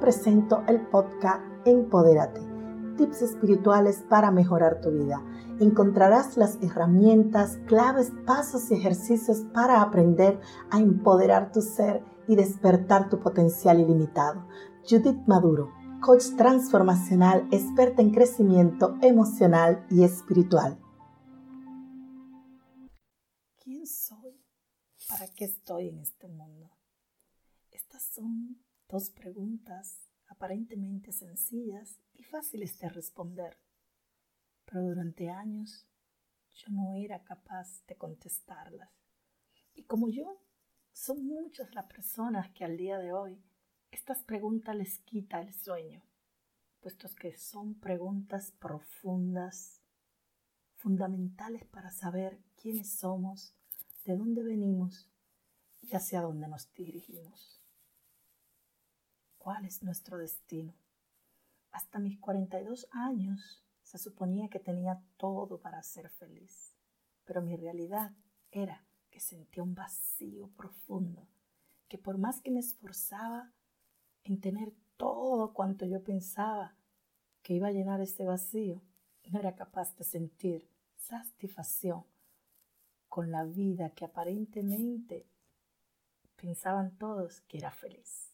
presento 0.00 0.64
el 0.66 0.80
podcast 0.88 1.42
Empodérate, 1.66 2.40
tips 2.96 3.22
espirituales 3.22 4.02
para 4.08 4.30
mejorar 4.30 4.80
tu 4.80 4.90
vida. 4.90 5.22
Encontrarás 5.60 6.38
las 6.38 6.58
herramientas, 6.62 7.58
claves, 7.66 8.10
pasos 8.26 8.70
y 8.70 8.74
ejercicios 8.74 9.44
para 9.52 9.82
aprender 9.82 10.40
a 10.70 10.80
empoderar 10.80 11.52
tu 11.52 11.60
ser 11.60 12.02
y 12.26 12.34
despertar 12.34 13.10
tu 13.10 13.20
potencial 13.20 13.78
ilimitado. 13.78 14.46
Judith 14.88 15.20
Maduro, 15.26 15.70
coach 16.00 16.34
transformacional, 16.36 17.46
experta 17.50 18.00
en 18.00 18.10
crecimiento 18.10 18.96
emocional 19.02 19.86
y 19.90 20.02
espiritual. 20.02 20.78
¿Quién 23.62 23.86
soy? 23.86 24.40
¿Para 25.08 25.26
qué 25.28 25.44
estoy 25.44 25.88
en 25.88 25.98
este 25.98 26.26
mundo? 26.26 26.70
Estas 27.70 28.02
son 28.02 28.56
Dos 28.90 29.08
preguntas 29.08 30.10
aparentemente 30.26 31.12
sencillas 31.12 32.00
y 32.14 32.24
fáciles 32.24 32.76
de 32.80 32.88
responder, 32.88 33.56
pero 34.64 34.82
durante 34.82 35.30
años 35.30 35.86
yo 36.56 36.72
no 36.72 36.96
era 36.96 37.22
capaz 37.22 37.86
de 37.86 37.94
contestarlas. 37.94 38.90
Y 39.74 39.84
como 39.84 40.08
yo, 40.08 40.42
son 40.92 41.24
muchas 41.24 41.72
las 41.72 41.84
personas 41.86 42.50
que 42.50 42.64
al 42.64 42.76
día 42.76 42.98
de 42.98 43.12
hoy 43.12 43.40
estas 43.92 44.24
preguntas 44.24 44.74
les 44.74 44.98
quita 44.98 45.40
el 45.40 45.54
sueño, 45.54 46.02
puestos 46.80 47.14
que 47.14 47.36
son 47.36 47.78
preguntas 47.78 48.50
profundas, 48.58 49.80
fundamentales 50.74 51.64
para 51.64 51.92
saber 51.92 52.40
quiénes 52.60 52.90
somos, 52.98 53.54
de 54.04 54.16
dónde 54.16 54.42
venimos 54.42 55.08
y 55.80 55.94
hacia 55.94 56.22
dónde 56.22 56.48
nos 56.48 56.74
dirigimos 56.74 57.59
cuál 59.40 59.64
es 59.64 59.82
nuestro 59.82 60.18
destino. 60.18 60.74
Hasta 61.72 61.98
mis 61.98 62.18
42 62.18 62.86
años 62.90 63.64
se 63.82 63.96
suponía 63.96 64.48
que 64.48 64.60
tenía 64.60 65.02
todo 65.16 65.60
para 65.60 65.82
ser 65.82 66.10
feliz, 66.10 66.76
pero 67.24 67.40
mi 67.40 67.56
realidad 67.56 68.12
era 68.50 68.84
que 69.10 69.18
sentía 69.18 69.62
un 69.62 69.74
vacío 69.74 70.48
profundo, 70.56 71.26
que 71.88 71.96
por 71.96 72.18
más 72.18 72.42
que 72.42 72.50
me 72.50 72.60
esforzaba 72.60 73.50
en 74.24 74.40
tener 74.40 74.74
todo 74.98 75.54
cuanto 75.54 75.86
yo 75.86 76.04
pensaba 76.04 76.76
que 77.42 77.54
iba 77.54 77.68
a 77.68 77.72
llenar 77.72 78.00
ese 78.02 78.26
vacío, 78.26 78.82
no 79.30 79.38
era 79.38 79.54
capaz 79.54 79.96
de 79.96 80.04
sentir 80.04 80.68
satisfacción 80.96 82.04
con 83.08 83.30
la 83.30 83.44
vida 83.44 83.90
que 83.90 84.04
aparentemente 84.04 85.26
pensaban 86.36 86.90
todos 86.98 87.40
que 87.42 87.58
era 87.58 87.70
feliz 87.70 88.29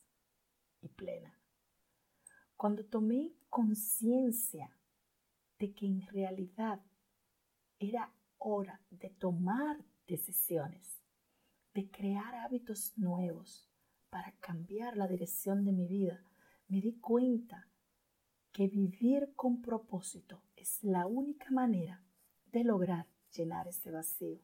plena. 0.88 1.38
Cuando 2.56 2.84
tomé 2.84 3.32
conciencia 3.50 4.76
de 5.58 5.72
que 5.72 5.86
en 5.86 6.02
realidad 6.02 6.80
era 7.78 8.12
hora 8.38 8.80
de 8.90 9.10
tomar 9.10 9.84
decisiones, 10.06 11.02
de 11.74 11.90
crear 11.90 12.34
hábitos 12.36 12.96
nuevos 12.96 13.68
para 14.10 14.32
cambiar 14.40 14.96
la 14.96 15.06
dirección 15.06 15.64
de 15.64 15.72
mi 15.72 15.86
vida, 15.86 16.22
me 16.68 16.80
di 16.80 16.94
cuenta 16.94 17.68
que 18.52 18.68
vivir 18.68 19.34
con 19.34 19.60
propósito 19.60 20.42
es 20.56 20.82
la 20.82 21.06
única 21.06 21.50
manera 21.50 22.02
de 22.52 22.64
lograr 22.64 23.06
llenar 23.30 23.68
ese 23.68 23.90
vacío 23.90 24.40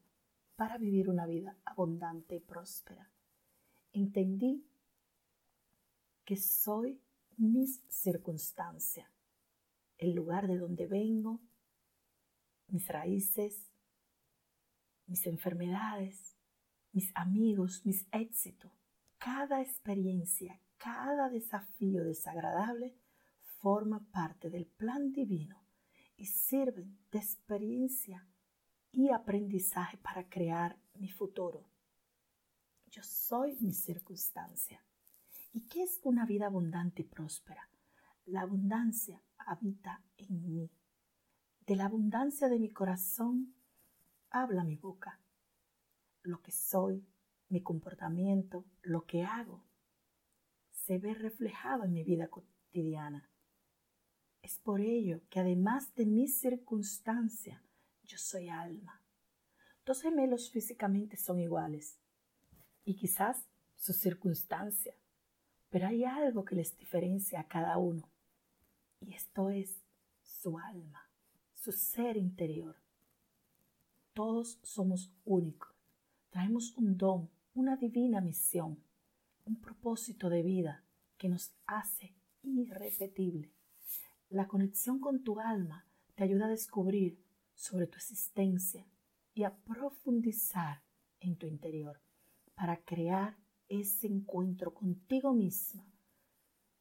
para 0.56 0.76
vivir 0.76 1.08
una 1.08 1.26
vida 1.26 1.56
abundante 1.64 2.36
y 2.36 2.40
próspera. 2.40 3.10
Entendí 3.92 4.66
que 6.24 6.36
soy 6.36 7.00
mis 7.36 7.82
circunstancias, 7.88 9.10
el 9.98 10.14
lugar 10.14 10.46
de 10.46 10.58
donde 10.58 10.86
vengo, 10.86 11.40
mis 12.68 12.86
raíces, 12.88 13.72
mis 15.06 15.26
enfermedades, 15.26 16.36
mis 16.92 17.10
amigos, 17.14 17.84
mis 17.84 18.06
éxitos. 18.12 18.72
Cada 19.18 19.60
experiencia, 19.60 20.60
cada 20.76 21.28
desafío 21.28 22.04
desagradable 22.04 22.96
forma 23.60 24.00
parte 24.10 24.50
del 24.50 24.66
plan 24.66 25.12
divino 25.12 25.62
y 26.16 26.26
sirven 26.26 26.98
de 27.10 27.18
experiencia 27.18 28.26
y 28.90 29.10
aprendizaje 29.10 29.96
para 29.98 30.28
crear 30.28 30.78
mi 30.94 31.08
futuro. 31.08 31.68
Yo 32.86 33.02
soy 33.02 33.56
mi 33.60 33.72
circunstancia. 33.72 34.84
¿Y 35.54 35.68
qué 35.68 35.82
es 35.82 36.00
una 36.02 36.24
vida 36.24 36.46
abundante 36.46 37.02
y 37.02 37.04
próspera? 37.04 37.68
La 38.24 38.40
abundancia 38.40 39.22
habita 39.36 40.02
en 40.16 40.46
mí. 40.46 40.70
De 41.66 41.76
la 41.76 41.84
abundancia 41.84 42.48
de 42.48 42.58
mi 42.58 42.70
corazón 42.70 43.54
habla 44.30 44.64
mi 44.64 44.76
boca. 44.76 45.20
Lo 46.22 46.40
que 46.40 46.52
soy, 46.52 47.06
mi 47.50 47.62
comportamiento, 47.62 48.64
lo 48.80 49.04
que 49.04 49.24
hago, 49.24 49.62
se 50.70 50.98
ve 50.98 51.12
reflejado 51.12 51.84
en 51.84 51.92
mi 51.92 52.02
vida 52.02 52.28
cotidiana. 52.28 53.28
Es 54.40 54.58
por 54.58 54.80
ello 54.80 55.20
que 55.28 55.40
además 55.40 55.94
de 55.94 56.06
mis 56.06 56.38
circunstancias, 56.38 57.60
yo 58.04 58.16
soy 58.16 58.48
alma. 58.48 59.02
Dos 59.84 60.00
gemelos 60.00 60.50
físicamente 60.50 61.18
son 61.18 61.40
iguales 61.40 61.98
y 62.84 62.96
quizás 62.96 63.46
sus 63.76 63.96
circunstancias 63.98 65.01
pero 65.72 65.88
hay 65.88 66.04
algo 66.04 66.44
que 66.44 66.54
les 66.54 66.76
diferencia 66.76 67.40
a 67.40 67.48
cada 67.48 67.78
uno. 67.78 68.06
Y 69.00 69.14
esto 69.14 69.48
es 69.48 69.82
su 70.22 70.58
alma, 70.58 71.08
su 71.54 71.72
ser 71.72 72.18
interior. 72.18 72.76
Todos 74.12 74.58
somos 74.62 75.10
únicos. 75.24 75.70
Traemos 76.28 76.76
un 76.76 76.98
don, 76.98 77.30
una 77.54 77.76
divina 77.76 78.20
misión, 78.20 78.84
un 79.46 79.56
propósito 79.62 80.28
de 80.28 80.42
vida 80.42 80.84
que 81.16 81.30
nos 81.30 81.54
hace 81.64 82.14
irrepetible. 82.42 83.50
La 84.28 84.48
conexión 84.48 85.00
con 85.00 85.24
tu 85.24 85.40
alma 85.40 85.86
te 86.14 86.24
ayuda 86.24 86.46
a 86.46 86.50
descubrir 86.50 87.18
sobre 87.54 87.86
tu 87.86 87.96
existencia 87.96 88.86
y 89.32 89.44
a 89.44 89.56
profundizar 89.56 90.82
en 91.20 91.36
tu 91.36 91.46
interior 91.46 91.98
para 92.54 92.76
crear 92.84 93.38
ese 93.80 94.06
encuentro 94.06 94.74
contigo 94.74 95.32
misma 95.32 95.86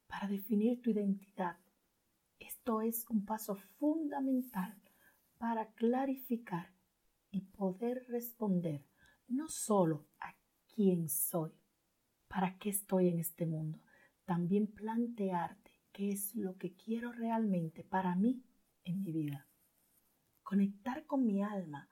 para 0.07 0.27
definir 0.27 0.81
tu 0.81 0.89
identidad. 0.89 1.57
Esto 2.37 2.81
es 2.81 3.09
un 3.09 3.25
paso 3.25 3.55
fundamental 3.55 4.77
para 5.37 5.71
clarificar 5.71 6.73
y 7.31 7.41
poder 7.41 8.05
responder 8.09 8.85
no 9.29 9.47
solo 9.47 10.05
a 10.19 10.35
quién 10.75 11.07
soy, 11.07 11.51
para 12.27 12.57
qué 12.57 12.71
estoy 12.71 13.07
en 13.07 13.19
este 13.19 13.45
mundo, 13.45 13.79
también 14.25 14.67
plantearte 14.67 15.71
qué 15.93 16.09
es 16.09 16.35
lo 16.35 16.57
que 16.57 16.75
quiero 16.75 17.13
realmente 17.13 17.85
para 17.85 18.15
mí 18.15 18.43
en 18.83 19.01
mi 19.01 19.13
vida. 19.13 19.47
Conectar 20.43 21.05
con 21.05 21.25
mi 21.25 21.41
alma 21.41 21.87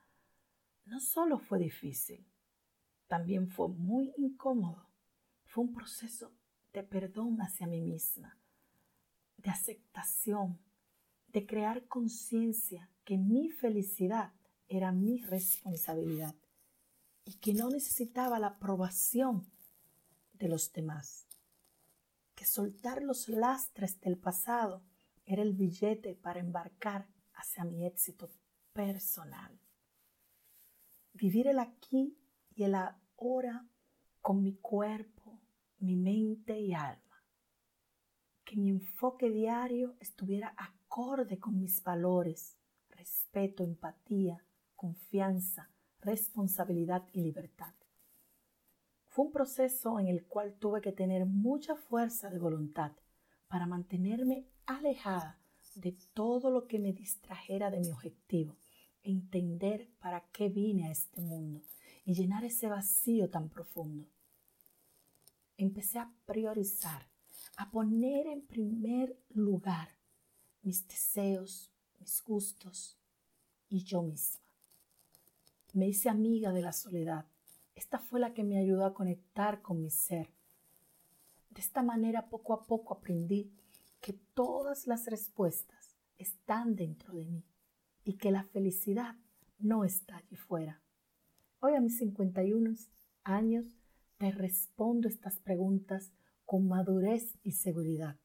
no 0.84 1.00
solo 1.00 1.40
fue 1.40 1.58
difícil, 1.58 2.28
también 3.08 3.48
fue 3.48 3.70
muy 3.70 4.14
incómodo 4.18 4.89
fue 5.50 5.64
un 5.64 5.74
proceso 5.74 6.32
de 6.74 6.84
perdón 6.84 7.42
hacia 7.42 7.66
mí 7.66 7.82
misma, 7.82 8.38
de 9.38 9.50
aceptación, 9.50 10.60
de 11.28 11.48
crear 11.48 11.88
conciencia 11.88 12.92
que 13.04 13.18
mi 13.18 13.50
felicidad 13.50 14.32
era 14.68 14.92
mi 14.92 15.18
responsabilidad 15.24 16.36
y 17.26 17.40
que 17.40 17.56
no 17.56 17.72
necesitaba 17.72 18.38
la 18.38 18.48
aprobación 18.48 19.52
de 20.34 20.50
los 20.50 20.72
demás, 20.72 21.26
que 22.36 22.46
soltar 22.46 23.02
los 23.02 23.28
lastres 23.28 24.00
del 24.02 24.20
pasado 24.20 24.84
era 25.26 25.42
el 25.42 25.54
billete 25.54 26.14
para 26.14 26.40
embarcar 26.40 27.08
hacia 27.34 27.64
mi 27.64 27.88
éxito 27.88 28.30
personal. 28.72 29.60
Vivir 31.14 31.48
el 31.48 31.58
aquí 31.58 32.16
y 32.54 32.64
el 32.66 32.76
ahora 32.76 33.68
con 34.22 34.44
mi 34.44 34.54
cuerpo 34.54 35.19
mi 35.80 35.96
mente 35.96 36.60
y 36.60 36.74
alma. 36.74 37.24
Que 38.44 38.56
mi 38.58 38.70
enfoque 38.70 39.30
diario 39.30 39.96
estuviera 40.00 40.54
acorde 40.58 41.40
con 41.40 41.60
mis 41.60 41.84
valores, 41.84 42.58
respeto, 42.90 43.64
empatía, 43.64 44.44
confianza, 44.76 45.70
responsabilidad 46.02 47.08
y 47.14 47.22
libertad. 47.22 47.74
Fue 49.08 49.26
un 49.26 49.32
proceso 49.32 50.00
en 50.00 50.08
el 50.08 50.26
cual 50.26 50.54
tuve 50.54 50.82
que 50.82 50.92
tener 50.92 51.26
mucha 51.26 51.76
fuerza 51.76 52.30
de 52.30 52.40
voluntad 52.40 52.92
para 53.48 53.66
mantenerme 53.66 54.48
alejada 54.66 55.40
de 55.76 55.98
todo 56.14 56.52
lo 56.52 56.68
que 56.68 56.80
me 56.80 56.94
distrajera 56.94 57.72
de 57.72 57.80
mi 57.80 57.92
objetivo, 57.92 58.58
entender 59.04 59.90
para 60.00 60.30
qué 60.32 60.50
vine 60.50 60.88
a 60.88 60.92
este 60.92 61.22
mundo 61.22 61.62
y 62.06 62.14
llenar 62.14 62.44
ese 62.44 62.68
vacío 62.68 63.30
tan 63.30 63.50
profundo 63.50 64.08
empecé 65.64 66.00
a 66.00 66.12
priorizar, 66.26 67.08
a 67.58 67.70
poner 67.70 68.28
en 68.28 68.42
primer 68.42 69.18
lugar 69.30 69.90
mis 70.62 70.88
deseos, 70.88 71.70
mis 72.00 72.24
gustos 72.24 72.98
y 73.68 73.84
yo 73.84 74.02
misma. 74.02 74.42
Me 75.74 75.88
hice 75.88 76.10
amiga 76.10 76.54
de 76.54 76.62
la 76.62 76.72
soledad. 76.72 77.26
Esta 77.76 78.00
fue 78.00 78.20
la 78.20 78.34
que 78.34 78.44
me 78.44 78.58
ayudó 78.58 78.86
a 78.86 78.94
conectar 78.94 79.62
con 79.62 79.82
mi 79.82 79.90
ser. 79.90 80.34
De 81.50 81.62
esta 81.62 81.84
manera 81.84 82.30
poco 82.30 82.54
a 82.54 82.66
poco 82.66 82.94
aprendí 82.94 83.52
que 84.00 84.14
todas 84.14 84.88
las 84.88 85.08
respuestas 85.08 85.98
están 86.18 86.76
dentro 86.76 87.14
de 87.14 87.26
mí 87.26 87.44
y 88.06 88.14
que 88.14 88.32
la 88.32 88.44
felicidad 88.44 89.16
no 89.60 89.84
está 89.84 90.18
allí 90.18 90.38
fuera. 90.38 90.82
Hoy 91.60 91.76
a 91.76 91.82
mis 91.82 91.98
51 91.98 92.76
años 93.26 93.79
te 94.20 94.32
respondo 94.32 95.08
estas 95.08 95.40
preguntas 95.40 96.12
con 96.46 96.68
madurez 96.68 97.34
y 97.42 97.54
seguridad. 97.54 98.20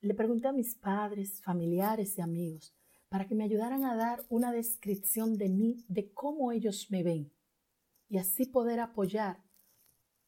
Le 0.00 0.14
pregunté 0.14 0.46
a 0.46 0.52
mis 0.52 0.76
padres, 0.76 1.42
familiares 1.42 2.16
y 2.16 2.20
amigos 2.20 2.74
para 3.08 3.26
que 3.26 3.34
me 3.34 3.44
ayudaran 3.44 3.84
a 3.84 3.96
dar 3.96 4.24
una 4.28 4.52
descripción 4.52 5.36
de 5.36 5.48
mí, 5.48 5.84
de 5.88 6.12
cómo 6.12 6.52
ellos 6.52 6.90
me 6.90 7.02
ven, 7.02 7.32
y 8.08 8.18
así 8.18 8.46
poder 8.46 8.80
apoyar 8.80 9.42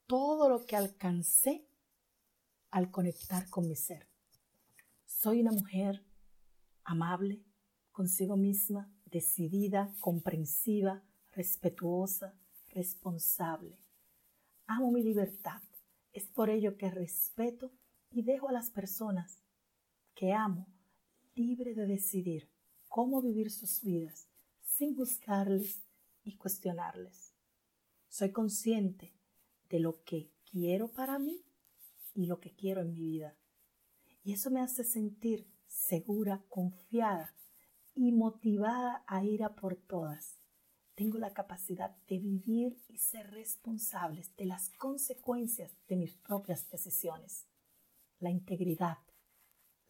todo 0.07 0.49
lo 0.49 0.65
que 0.67 0.77
alcancé 0.77 1.69
al 2.71 2.91
conectar 2.91 3.49
con 3.51 3.69
mi 3.69 3.77
ser. 3.77 4.09
Soy 5.05 5.43
una 5.43 5.53
mujer 5.53 6.03
amable, 6.85 7.45
consigo 7.93 8.37
misma, 8.37 8.91
decidida, 9.05 9.95
comprensiva, 10.01 11.05
respetuosa, 11.33 12.40
responsable. 12.71 13.79
Amo 14.67 14.91
mi 14.91 15.03
libertad. 15.03 15.63
Es 16.13 16.27
por 16.27 16.51
ello 16.51 16.77
que 16.77 16.91
respeto 16.91 17.73
y 18.11 18.23
dejo 18.23 18.49
a 18.49 18.53
las 18.53 18.71
personas 18.71 19.43
que 20.15 20.33
amo 20.33 20.67
libre 21.35 21.75
de 21.75 21.87
decidir 21.87 22.51
cómo 22.89 23.23
vivir 23.23 23.51
sus 23.51 23.83
vidas 23.83 24.29
sin 24.63 24.95
buscarles 24.95 25.83
y 26.25 26.37
cuestionarles. 26.37 27.35
Soy 28.09 28.33
consciente 28.33 29.15
de 29.69 29.81
lo 29.81 30.03
que 30.03 30.31
quiero 30.51 30.89
para 30.89 31.19
mí 31.19 31.45
y 32.15 32.27
lo 32.27 32.41
que 32.41 32.53
quiero 32.55 32.81
en 32.81 32.93
mi 32.93 33.05
vida. 33.05 33.37
Y 34.25 34.33
eso 34.33 34.51
me 34.51 34.61
hace 34.61 34.85
sentir 34.85 35.47
segura, 35.67 36.43
confiada 36.49 37.35
y 37.95 38.13
motivada 38.13 39.05
a 39.07 39.25
ir 39.25 39.45
a 39.45 39.55
por 39.55 39.77
todas. 39.77 40.40
Tengo 41.01 41.17
la 41.17 41.33
capacidad 41.33 41.97
de 42.09 42.19
vivir 42.19 42.77
y 42.91 42.99
ser 42.99 43.31
responsables 43.31 44.37
de 44.37 44.45
las 44.45 44.69
consecuencias 44.77 45.75
de 45.89 45.97
mis 45.97 46.15
propias 46.19 46.69
decisiones. 46.69 47.47
La 48.19 48.29
integridad, 48.29 48.99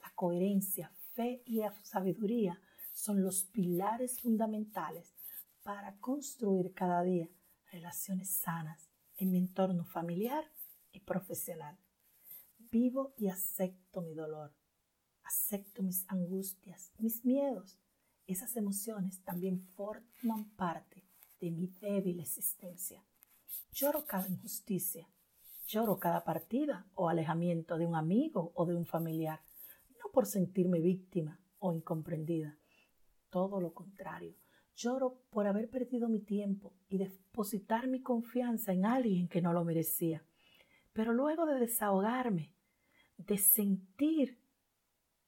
la 0.00 0.12
coherencia, 0.14 0.92
fe 1.14 1.42
y 1.46 1.62
sabiduría 1.82 2.60
son 2.92 3.24
los 3.24 3.42
pilares 3.42 4.20
fundamentales 4.20 5.12
para 5.64 5.96
construir 5.96 6.74
cada 6.74 7.02
día 7.02 7.28
relaciones 7.72 8.30
sanas 8.30 8.88
en 9.16 9.32
mi 9.32 9.38
entorno 9.38 9.84
familiar 9.84 10.44
y 10.92 11.00
profesional. 11.00 11.76
Vivo 12.70 13.14
y 13.16 13.26
acepto 13.26 14.00
mi 14.00 14.14
dolor, 14.14 14.54
acepto 15.24 15.82
mis 15.82 16.08
angustias, 16.08 16.92
mis 16.98 17.24
miedos. 17.24 17.80
Esas 18.30 18.56
emociones 18.56 19.24
también 19.24 19.60
forman 19.74 20.50
parte 20.50 21.02
de 21.40 21.50
mi 21.50 21.66
débil 21.66 22.20
existencia. 22.20 23.04
Lloro 23.72 24.06
cada 24.06 24.28
injusticia, 24.28 25.08
lloro 25.66 25.98
cada 25.98 26.22
partida 26.22 26.86
o 26.94 27.08
alejamiento 27.08 27.76
de 27.76 27.86
un 27.86 27.96
amigo 27.96 28.52
o 28.54 28.66
de 28.66 28.76
un 28.76 28.86
familiar, 28.86 29.40
no 29.98 30.12
por 30.12 30.26
sentirme 30.26 30.78
víctima 30.78 31.40
o 31.58 31.72
incomprendida, 31.72 32.56
todo 33.30 33.60
lo 33.60 33.74
contrario. 33.74 34.36
Lloro 34.76 35.24
por 35.30 35.48
haber 35.48 35.68
perdido 35.68 36.08
mi 36.08 36.20
tiempo 36.20 36.72
y 36.88 36.98
depositar 36.98 37.88
mi 37.88 38.00
confianza 38.00 38.72
en 38.72 38.86
alguien 38.86 39.26
que 39.26 39.42
no 39.42 39.52
lo 39.52 39.64
merecía. 39.64 40.24
Pero 40.92 41.12
luego 41.12 41.46
de 41.46 41.58
desahogarme, 41.58 42.54
de 43.16 43.38
sentir 43.38 44.38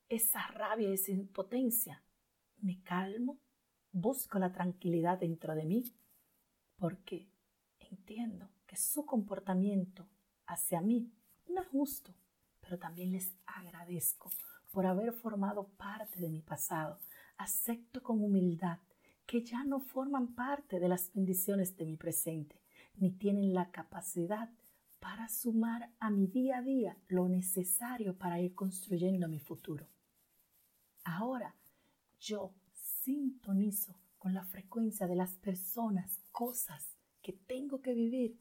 esa 0.09 0.47
rabia 0.53 0.91
y 0.91 0.93
esa 0.93 1.11
impotencia, 1.11 2.01
me 2.63 2.83
calmo, 2.83 3.39
busco 3.93 4.39
la 4.39 4.53
tranquilidad 4.53 5.19
dentro 5.19 5.55
de 5.55 5.65
mí, 5.65 5.85
porque 6.77 7.29
entiendo 7.79 8.49
que 8.67 8.77
su 8.77 9.05
comportamiento 9.05 10.07
hacia 10.47 10.81
mí 10.81 11.13
no 11.49 11.61
es 11.61 11.69
justo, 11.69 12.15
pero 12.61 12.79
también 12.79 13.13
les 13.13 13.35
agradezco 13.45 14.31
por 14.71 14.87
haber 14.87 15.13
formado 15.13 15.69
parte 15.77 16.21
de 16.21 16.31
mi 16.31 16.41
pasado. 16.41 16.99
Acepto 17.37 18.03
con 18.03 18.23
humildad 18.23 18.79
que 19.27 19.45
ya 19.45 19.65
no 19.65 19.81
forman 19.81 20.35
parte 20.35 20.81
de 20.81 20.89
las 20.89 21.13
bendiciones 21.13 21.77
de 21.77 21.85
mi 21.85 21.97
presente, 21.97 22.61
ni 22.95 23.11
tienen 23.11 23.55
la 23.55 23.71
capacidad 23.71 24.51
para 25.01 25.29
sumar 25.29 25.91
a 25.99 26.11
mi 26.11 26.27
día 26.27 26.59
a 26.59 26.63
día 26.63 26.97
lo 27.09 27.29
necesario 27.29 28.17
para 28.17 28.41
ir 28.41 28.55
construyendo 28.55 29.29
mi 29.29 29.41
futuro. 29.41 29.87
Ahora 31.05 31.55
yo 32.23 32.55
sintonizo 33.03 33.99
con 34.17 34.33
la 34.33 34.45
frecuencia 34.45 35.09
de 35.09 35.17
las 35.17 35.33
personas, 35.39 36.21
cosas 36.31 36.97
que 37.21 37.33
tengo 37.33 37.81
que 37.83 37.95
vivir 37.95 38.39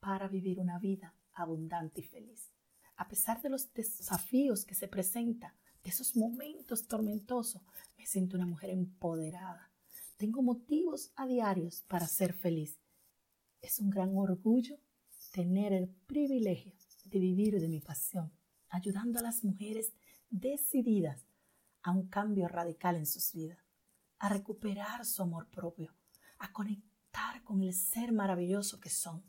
para 0.00 0.28
vivir 0.28 0.60
una 0.60 0.78
vida 0.78 1.14
abundante 1.32 2.02
y 2.02 2.04
feliz. 2.04 2.52
A 2.96 3.08
pesar 3.08 3.40
de 3.40 3.48
los 3.48 3.72
desafíos 3.72 4.66
que 4.66 4.74
se 4.74 4.86
presentan, 4.86 5.52
de 5.82 5.90
esos 5.90 6.14
momentos 6.14 6.86
tormentosos, 6.86 7.62
me 7.96 8.06
siento 8.06 8.36
una 8.36 8.46
mujer 8.46 8.70
empoderada. 8.70 9.72
Tengo 10.18 10.42
motivos 10.42 11.10
a 11.16 11.26
diarios 11.26 11.82
para 11.88 12.06
ser 12.06 12.34
feliz. 12.34 12.78
Es 13.62 13.80
un 13.80 13.90
gran 13.90 14.16
orgullo 14.16 14.78
tener 15.32 15.72
el 15.72 15.88
privilegio 15.88 16.74
de 17.04 17.18
vivir 17.18 17.58
de 17.58 17.68
mi 17.68 17.80
pasión, 17.80 18.30
ayudando 18.68 19.18
a 19.18 19.22
las 19.22 19.42
mujeres 19.42 19.92
decididas 20.30 21.26
a 21.82 21.90
un 21.90 22.08
cambio 22.08 22.48
radical 22.48 22.96
en 22.96 23.06
sus 23.06 23.32
vidas, 23.32 23.58
a 24.18 24.28
recuperar 24.28 25.04
su 25.04 25.22
amor 25.22 25.48
propio, 25.48 25.94
a 26.38 26.52
conectar 26.52 27.42
con 27.44 27.62
el 27.62 27.74
ser 27.74 28.12
maravilloso 28.12 28.80
que 28.80 28.90
son, 28.90 29.24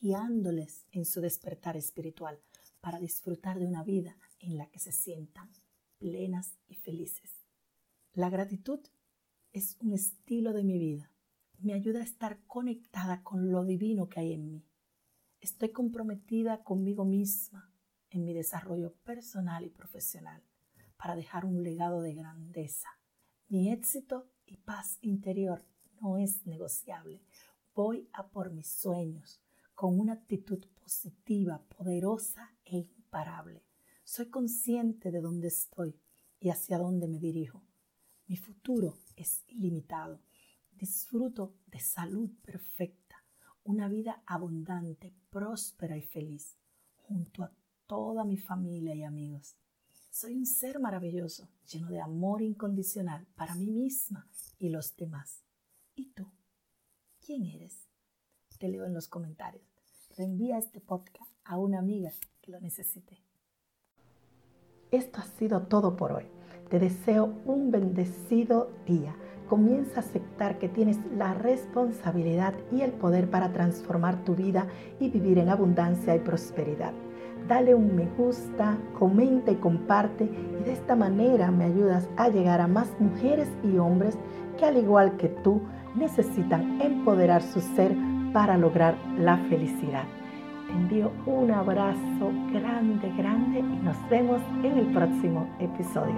guiándoles 0.00 0.86
en 0.92 1.04
su 1.04 1.20
despertar 1.20 1.76
espiritual 1.76 2.40
para 2.80 2.98
disfrutar 2.98 3.58
de 3.58 3.66
una 3.66 3.82
vida 3.82 4.16
en 4.38 4.56
la 4.56 4.70
que 4.70 4.78
se 4.78 4.92
sientan 4.92 5.50
plenas 5.98 6.56
y 6.68 6.76
felices. 6.76 7.44
La 8.12 8.30
gratitud 8.30 8.80
es 9.52 9.76
un 9.80 9.92
estilo 9.92 10.52
de 10.52 10.62
mi 10.62 10.78
vida. 10.78 11.10
Me 11.58 11.74
ayuda 11.74 12.00
a 12.00 12.04
estar 12.04 12.38
conectada 12.46 13.24
con 13.24 13.50
lo 13.50 13.64
divino 13.64 14.08
que 14.08 14.20
hay 14.20 14.32
en 14.32 14.48
mí. 14.48 14.64
Estoy 15.40 15.70
comprometida 15.72 16.62
conmigo 16.62 17.04
misma 17.04 17.72
en 18.10 18.24
mi 18.24 18.32
desarrollo 18.32 18.94
personal 19.04 19.64
y 19.64 19.70
profesional 19.70 20.47
para 20.98 21.16
dejar 21.16 21.46
un 21.46 21.62
legado 21.62 22.02
de 22.02 22.12
grandeza. 22.12 22.88
Mi 23.48 23.72
éxito 23.72 24.28
y 24.44 24.58
paz 24.58 24.98
interior 25.00 25.64
no 26.02 26.18
es 26.18 26.44
negociable. 26.46 27.22
Voy 27.74 28.10
a 28.12 28.28
por 28.28 28.50
mis 28.50 28.68
sueños 28.68 29.40
con 29.74 29.98
una 29.98 30.14
actitud 30.14 30.66
positiva, 30.82 31.62
poderosa 31.68 32.52
e 32.64 32.78
imparable. 32.78 33.64
Soy 34.04 34.26
consciente 34.26 35.10
de 35.10 35.20
dónde 35.20 35.48
estoy 35.48 35.98
y 36.40 36.50
hacia 36.50 36.78
dónde 36.78 37.06
me 37.08 37.18
dirijo. 37.20 37.62
Mi 38.26 38.36
futuro 38.36 38.98
es 39.16 39.44
ilimitado. 39.46 40.20
Disfruto 40.72 41.54
de 41.66 41.80
salud 41.80 42.30
perfecta, 42.42 43.24
una 43.64 43.88
vida 43.88 44.22
abundante, 44.26 45.14
próspera 45.30 45.96
y 45.96 46.02
feliz, 46.02 46.58
junto 46.96 47.44
a 47.44 47.52
toda 47.86 48.24
mi 48.24 48.36
familia 48.36 48.94
y 48.94 49.04
amigos. 49.04 49.56
Soy 50.10 50.34
un 50.34 50.46
ser 50.46 50.80
maravilloso, 50.80 51.48
lleno 51.70 51.88
de 51.90 52.00
amor 52.00 52.42
incondicional 52.42 53.26
para 53.36 53.54
mí 53.54 53.70
misma 53.70 54.26
y 54.58 54.68
los 54.70 54.96
demás. 54.96 55.44
¿Y 55.94 56.06
tú? 56.06 56.26
¿Quién 57.24 57.44
eres? 57.44 57.86
Te 58.58 58.68
leo 58.68 58.84
en 58.84 58.94
los 58.94 59.06
comentarios. 59.06 59.64
Reenvía 60.16 60.58
este 60.58 60.80
podcast 60.80 61.30
a 61.44 61.58
una 61.58 61.78
amiga 61.78 62.10
que 62.40 62.50
lo 62.50 62.60
necesite. 62.60 63.22
Esto 64.90 65.20
ha 65.20 65.26
sido 65.38 65.62
todo 65.66 65.96
por 65.96 66.12
hoy. 66.12 66.24
Te 66.70 66.78
deseo 66.78 67.26
un 67.44 67.70
bendecido 67.70 68.72
día. 68.86 69.14
Comienza 69.48 69.96
a 69.96 70.00
aceptar 70.00 70.58
que 70.58 70.68
tienes 70.68 70.98
la 71.16 71.34
responsabilidad 71.34 72.54
y 72.72 72.80
el 72.80 72.92
poder 72.92 73.30
para 73.30 73.52
transformar 73.52 74.24
tu 74.24 74.34
vida 74.34 74.66
y 74.98 75.10
vivir 75.10 75.38
en 75.38 75.50
abundancia 75.50 76.16
y 76.16 76.20
prosperidad. 76.20 76.92
Dale 77.48 77.74
un 77.74 77.96
me 77.96 78.04
gusta, 78.04 78.76
comenta 78.98 79.50
y 79.50 79.56
comparte 79.56 80.24
y 80.24 80.64
de 80.64 80.72
esta 80.72 80.94
manera 80.94 81.50
me 81.50 81.64
ayudas 81.64 82.06
a 82.18 82.28
llegar 82.28 82.60
a 82.60 82.66
más 82.66 82.94
mujeres 83.00 83.48
y 83.64 83.78
hombres 83.78 84.18
que 84.58 84.66
al 84.66 84.76
igual 84.76 85.16
que 85.16 85.28
tú 85.28 85.62
necesitan 85.94 86.78
empoderar 86.82 87.40
su 87.40 87.60
ser 87.60 87.96
para 88.34 88.58
lograr 88.58 88.96
la 89.16 89.38
felicidad. 89.48 90.04
Te 90.66 90.72
envío 90.74 91.10
un 91.24 91.50
abrazo 91.50 92.30
grande, 92.52 93.62
Nos 93.82 93.96
vemos 94.10 94.42
en 94.62 94.76
el 94.76 94.92
próximo 94.92 95.48
episodio. 95.58 96.16